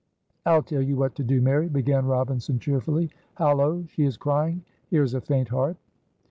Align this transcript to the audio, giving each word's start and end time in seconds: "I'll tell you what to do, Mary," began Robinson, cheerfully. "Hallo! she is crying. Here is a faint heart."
"I'll 0.47 0.63
tell 0.63 0.81
you 0.81 0.95
what 0.95 1.13
to 1.13 1.23
do, 1.23 1.41
Mary," 1.43 1.69
began 1.69 2.07
Robinson, 2.07 2.57
cheerfully. 2.57 3.11
"Hallo! 3.35 3.85
she 3.85 4.03
is 4.03 4.17
crying. 4.17 4.63
Here 4.89 5.03
is 5.03 5.13
a 5.13 5.21
faint 5.21 5.49
heart." 5.49 5.77